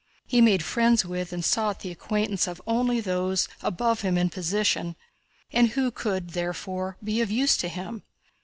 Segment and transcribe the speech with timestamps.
[0.25, 4.95] He made friends with and sought the acquaintance of only those above him in position
[5.53, 8.01] and who could therefore be of use to him.